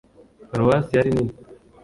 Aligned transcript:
paruwasi 0.49 0.91
yari 0.97 1.09
nini, 1.15 1.33